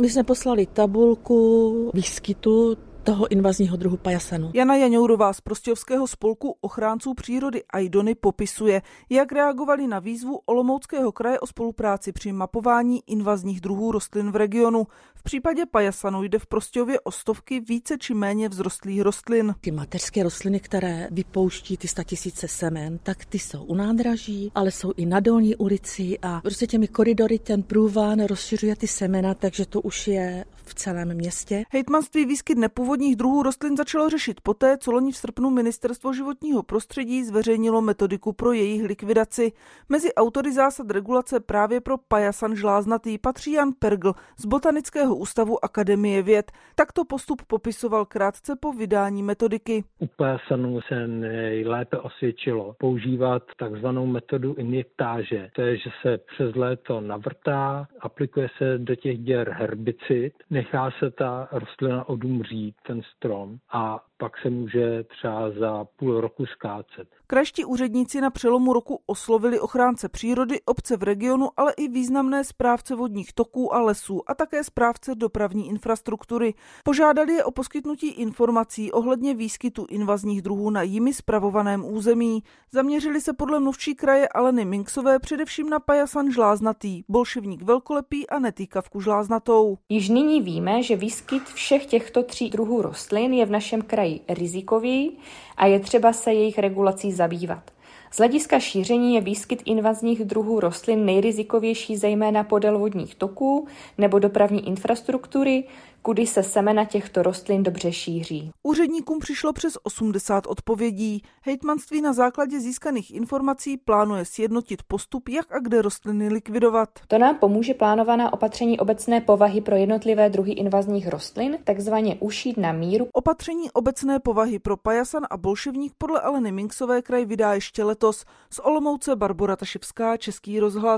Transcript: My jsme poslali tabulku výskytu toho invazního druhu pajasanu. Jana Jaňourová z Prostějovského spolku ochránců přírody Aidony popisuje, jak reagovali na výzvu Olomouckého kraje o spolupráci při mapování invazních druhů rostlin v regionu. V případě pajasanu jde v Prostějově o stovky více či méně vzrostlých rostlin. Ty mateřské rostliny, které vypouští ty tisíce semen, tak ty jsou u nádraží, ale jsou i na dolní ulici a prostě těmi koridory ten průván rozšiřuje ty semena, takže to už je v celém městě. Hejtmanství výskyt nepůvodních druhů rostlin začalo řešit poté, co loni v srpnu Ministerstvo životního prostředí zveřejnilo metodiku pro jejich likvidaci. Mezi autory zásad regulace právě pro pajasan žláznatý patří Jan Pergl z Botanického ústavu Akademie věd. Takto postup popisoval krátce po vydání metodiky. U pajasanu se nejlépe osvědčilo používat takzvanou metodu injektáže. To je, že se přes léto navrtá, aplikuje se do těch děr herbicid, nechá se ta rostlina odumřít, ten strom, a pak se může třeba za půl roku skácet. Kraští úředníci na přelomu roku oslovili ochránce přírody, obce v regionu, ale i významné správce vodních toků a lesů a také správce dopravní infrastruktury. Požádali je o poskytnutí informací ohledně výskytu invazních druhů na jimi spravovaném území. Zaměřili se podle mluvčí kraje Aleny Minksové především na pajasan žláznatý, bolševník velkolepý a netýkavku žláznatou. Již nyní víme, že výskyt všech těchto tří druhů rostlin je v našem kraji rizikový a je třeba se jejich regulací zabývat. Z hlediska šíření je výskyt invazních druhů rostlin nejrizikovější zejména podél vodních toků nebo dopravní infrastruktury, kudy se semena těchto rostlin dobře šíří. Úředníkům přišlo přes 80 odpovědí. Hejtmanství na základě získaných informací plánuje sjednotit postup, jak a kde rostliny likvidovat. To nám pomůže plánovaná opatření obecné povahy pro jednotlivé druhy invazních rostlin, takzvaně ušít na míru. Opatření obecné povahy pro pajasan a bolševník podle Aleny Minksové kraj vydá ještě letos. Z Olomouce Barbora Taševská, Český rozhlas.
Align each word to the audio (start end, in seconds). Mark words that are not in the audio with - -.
My 0.00 0.08
jsme 0.10 0.24
poslali 0.24 0.66
tabulku 0.66 1.90
výskytu 1.94 2.76
toho 3.02 3.32
invazního 3.32 3.76
druhu 3.76 3.96
pajasanu. 3.96 4.50
Jana 4.54 4.76
Jaňourová 4.76 5.32
z 5.32 5.40
Prostějovského 5.40 6.06
spolku 6.06 6.56
ochránců 6.60 7.14
přírody 7.14 7.62
Aidony 7.70 8.14
popisuje, 8.14 8.82
jak 9.10 9.32
reagovali 9.32 9.86
na 9.86 9.98
výzvu 9.98 10.40
Olomouckého 10.46 11.12
kraje 11.12 11.40
o 11.40 11.46
spolupráci 11.46 12.12
při 12.12 12.32
mapování 12.32 13.02
invazních 13.06 13.60
druhů 13.60 13.92
rostlin 13.92 14.30
v 14.30 14.36
regionu. 14.36 14.86
V 15.14 15.22
případě 15.22 15.66
pajasanu 15.66 16.22
jde 16.22 16.38
v 16.38 16.46
Prostějově 16.46 17.00
o 17.00 17.10
stovky 17.10 17.60
více 17.60 17.98
či 17.98 18.14
méně 18.14 18.48
vzrostlých 18.48 19.02
rostlin. 19.02 19.54
Ty 19.60 19.70
mateřské 19.70 20.22
rostliny, 20.22 20.60
které 20.60 21.08
vypouští 21.10 21.76
ty 21.76 21.88
tisíce 22.04 22.48
semen, 22.48 22.98
tak 23.02 23.24
ty 23.24 23.38
jsou 23.38 23.64
u 23.64 23.74
nádraží, 23.74 24.52
ale 24.54 24.70
jsou 24.70 24.92
i 24.96 25.06
na 25.06 25.20
dolní 25.20 25.56
ulici 25.56 26.18
a 26.22 26.40
prostě 26.40 26.66
těmi 26.66 26.88
koridory 26.88 27.38
ten 27.38 27.62
průván 27.62 28.24
rozšiřuje 28.24 28.76
ty 28.76 28.86
semena, 28.86 29.34
takže 29.34 29.66
to 29.66 29.80
už 29.80 30.08
je 30.08 30.44
v 30.72 30.74
celém 30.74 31.14
městě. 31.14 31.62
Hejtmanství 31.70 32.26
výskyt 32.26 32.58
nepůvodních 32.58 33.16
druhů 33.16 33.42
rostlin 33.42 33.76
začalo 33.76 34.08
řešit 34.08 34.40
poté, 34.40 34.78
co 34.78 34.92
loni 34.92 35.12
v 35.12 35.16
srpnu 35.16 35.50
Ministerstvo 35.50 36.12
životního 36.12 36.62
prostředí 36.62 37.24
zveřejnilo 37.24 37.80
metodiku 37.82 38.32
pro 38.32 38.52
jejich 38.52 38.82
likvidaci. 38.84 39.52
Mezi 39.88 40.14
autory 40.14 40.52
zásad 40.52 40.90
regulace 40.90 41.40
právě 41.40 41.80
pro 41.80 41.98
pajasan 41.98 42.56
žláznatý 42.56 43.18
patří 43.18 43.52
Jan 43.52 43.72
Pergl 43.78 44.12
z 44.36 44.46
Botanického 44.46 45.16
ústavu 45.16 45.64
Akademie 45.64 46.22
věd. 46.22 46.52
Takto 46.74 47.04
postup 47.04 47.42
popisoval 47.46 48.04
krátce 48.04 48.56
po 48.60 48.72
vydání 48.72 49.22
metodiky. 49.22 49.84
U 49.98 50.06
pajasanu 50.06 50.80
se 50.88 51.06
nejlépe 51.06 51.98
osvědčilo 51.98 52.74
používat 52.78 53.42
takzvanou 53.58 54.06
metodu 54.06 54.54
injektáže. 54.54 55.50
To 55.54 55.62
je, 55.62 55.76
že 55.76 55.90
se 56.02 56.18
přes 56.18 56.54
léto 56.54 57.00
navrtá, 57.00 57.86
aplikuje 58.00 58.48
se 58.58 58.78
do 58.78 58.94
těch 58.94 59.18
děr 59.18 59.50
herbicid, 59.58 60.32
nechá 60.62 60.90
se 60.98 61.10
ta 61.10 61.48
rostlina 61.52 62.08
odumřít, 62.08 62.76
ten 62.86 63.02
strom, 63.02 63.58
a 63.72 64.00
pak 64.22 64.38
se 64.42 64.50
může 64.50 65.02
třeba 65.02 65.50
za 65.50 65.84
půl 65.84 66.20
roku 66.20 66.46
skácet. 66.46 67.08
Kraští 67.26 67.64
úředníci 67.64 68.20
na 68.20 68.30
přelomu 68.30 68.72
roku 68.72 69.00
oslovili 69.06 69.60
ochránce 69.60 70.08
přírody, 70.08 70.60
obce 70.64 70.96
v 70.96 71.02
regionu, 71.02 71.48
ale 71.56 71.72
i 71.76 71.88
významné 71.88 72.44
správce 72.44 72.94
vodních 72.94 73.32
toků 73.32 73.74
a 73.74 73.80
lesů 73.80 74.22
a 74.26 74.34
také 74.34 74.64
správce 74.64 75.14
dopravní 75.14 75.68
infrastruktury. 75.68 76.54
Požádali 76.84 77.32
je 77.32 77.44
o 77.44 77.50
poskytnutí 77.50 78.08
informací 78.08 78.92
ohledně 78.92 79.34
výskytu 79.34 79.86
invazních 79.90 80.42
druhů 80.42 80.70
na 80.70 80.82
jimi 80.82 81.12
spravovaném 81.12 81.84
území. 81.84 82.42
Zaměřili 82.72 83.20
se 83.20 83.32
podle 83.32 83.60
mluvčí 83.60 83.94
kraje 83.94 84.28
Aleny 84.28 84.64
Minksové 84.64 85.18
především 85.18 85.70
na 85.70 85.80
pajasan 85.80 86.32
žláznatý, 86.32 87.02
bolševník 87.08 87.62
velkolepý 87.62 88.30
a 88.30 88.38
netýkavku 88.38 89.00
žláznatou. 89.00 89.78
Již 89.88 90.08
nyní 90.08 90.42
víme, 90.42 90.82
že 90.82 90.96
výskyt 90.96 91.42
všech 91.42 91.86
těchto 91.86 92.22
tří 92.22 92.50
druhů 92.50 92.82
rostlin 92.82 93.32
je 93.32 93.46
v 93.46 93.50
našem 93.50 93.82
kraji 93.82 94.11
rizikový 94.28 95.12
a 95.56 95.66
je 95.66 95.80
třeba 95.80 96.12
se 96.12 96.32
jejich 96.32 96.58
regulací 96.58 97.12
zabývat. 97.12 97.70
Z 98.10 98.18
hlediska 98.18 98.60
šíření 98.60 99.14
je 99.14 99.20
výskyt 99.20 99.62
invazních 99.64 100.24
druhů 100.24 100.60
rostlin 100.60 101.04
nejrizikovější 101.04 101.96
zejména 101.96 102.44
podél 102.44 102.78
vodních 102.78 103.14
toků 103.14 103.66
nebo 103.98 104.18
dopravní 104.18 104.68
infrastruktury, 104.68 105.64
kudy 106.02 106.26
se 106.26 106.42
semena 106.42 106.84
těchto 106.84 107.22
rostlin 107.22 107.62
dobře 107.62 107.92
šíří. 107.92 108.50
Úředníkům 108.62 109.18
přišlo 109.18 109.52
přes 109.52 109.78
80 109.82 110.46
odpovědí. 110.46 111.22
Hejtmanství 111.42 112.00
na 112.00 112.12
základě 112.12 112.60
získaných 112.60 113.14
informací 113.14 113.76
plánuje 113.76 114.24
sjednotit 114.24 114.82
postup, 114.82 115.28
jak 115.28 115.52
a 115.52 115.58
kde 115.58 115.82
rostliny 115.82 116.28
likvidovat. 116.28 116.88
To 117.08 117.18
nám 117.18 117.38
pomůže 117.38 117.74
plánovaná 117.74 118.32
opatření 118.32 118.78
obecné 118.78 119.20
povahy 119.20 119.60
pro 119.60 119.76
jednotlivé 119.76 120.30
druhy 120.30 120.52
invazních 120.52 121.08
rostlin, 121.08 121.58
takzvaně 121.64 122.16
ušít 122.20 122.56
na 122.56 122.72
míru. 122.72 123.08
Opatření 123.12 123.70
obecné 123.70 124.20
povahy 124.20 124.58
pro 124.58 124.76
pajasan 124.76 125.22
a 125.30 125.36
bolševník 125.36 125.92
podle 125.98 126.20
Aleny 126.20 126.52
Minksové 126.52 127.02
kraj 127.02 127.24
vydá 127.24 127.54
ještě 127.54 127.84
letos. 127.84 128.24
Z 128.50 128.58
Olomouce 128.58 129.16
Barbora 129.16 129.56
Taševská, 129.56 130.16
Český 130.16 130.60
rozhlas. 130.60 130.92